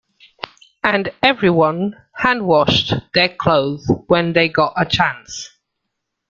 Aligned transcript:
And 0.83 1.11
everyone 1.21 1.93
hand-washed 2.15 2.95
their 3.13 3.29
clothes 3.29 3.87
when 4.07 4.33
they 4.33 4.49
got 4.49 4.73
a 4.75 4.83
chance. 4.83 5.51